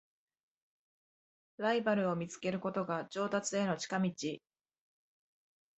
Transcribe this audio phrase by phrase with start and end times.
[1.57, 4.11] ライバルを見つけることが上達への近道